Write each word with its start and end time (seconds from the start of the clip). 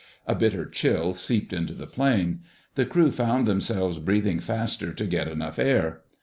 A 0.25 0.33
bitter 0.33 0.65
chill 0.65 1.13
seeped 1.13 1.53
into 1.53 1.73
the 1.75 1.85
plane. 1.85 2.39
The 2.73 2.87
crew 2.87 3.11
found 3.11 3.45
themselves 3.45 3.99
breathing 3.99 4.39
faster 4.39 4.93
to 4.93 5.05
get 5.05 5.27
enough 5.27 5.59
air. 5.59 6.01